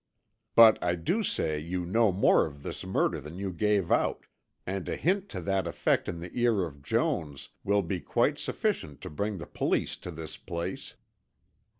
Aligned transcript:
"But 0.55 0.83
I 0.83 0.95
do 0.95 1.21
say 1.21 1.59
you 1.59 1.85
know 1.85 2.11
more 2.11 2.47
of 2.47 2.63
this 2.63 2.83
murder 2.83 3.21
than 3.21 3.37
you 3.37 3.51
gave 3.53 3.91
out, 3.91 4.25
and 4.65 4.89
a 4.89 4.95
hint 4.95 5.29
to 5.29 5.41
that 5.41 5.67
effect 5.67 6.09
in 6.09 6.21
the 6.21 6.31
ear 6.33 6.65
of 6.65 6.81
Jones 6.81 7.49
will 7.63 7.83
be 7.83 7.99
quite 7.99 8.39
sufficient 8.39 8.99
to 9.01 9.11
bring 9.11 9.37
the 9.37 9.45
police 9.45 9.95
to 9.97 10.09
this 10.09 10.37
place. 10.37 10.95